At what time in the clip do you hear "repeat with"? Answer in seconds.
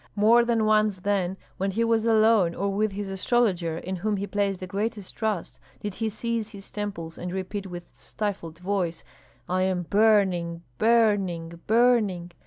7.31-7.91